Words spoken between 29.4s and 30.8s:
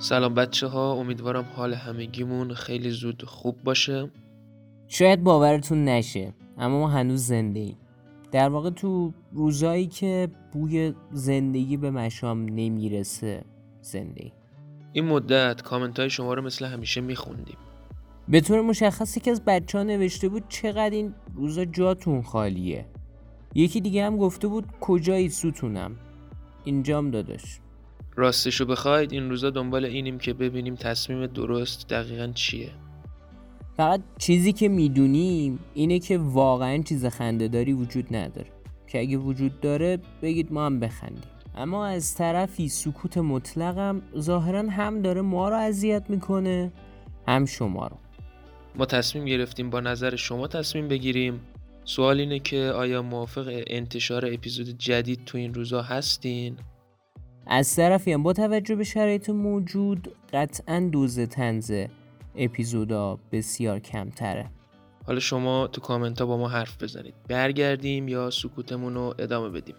دنبال اینیم که ببینیم